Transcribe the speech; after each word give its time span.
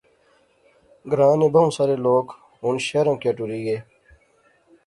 گراں 1.09 1.35
نے 1.39 1.47
بہوں 1.53 1.71
سارے 1.77 1.95
لوک 2.05 2.25
ہُن 2.61 2.75
شہراں 2.85 3.17
کیا 3.21 3.31
ٹُری 3.37 3.59
غئے 3.65 3.77